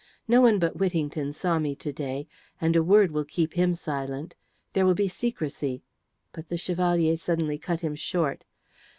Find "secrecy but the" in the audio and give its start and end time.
5.07-6.57